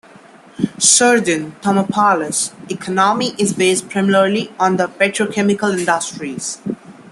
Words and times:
Southern 0.79 1.51
Tamaulipas' 1.61 2.53
economy 2.71 3.35
is 3.37 3.53
based 3.53 3.87
primarily 3.87 4.51
on 4.59 4.77
the 4.77 4.87
petrochemical 4.87 5.77
industries. 5.77 6.57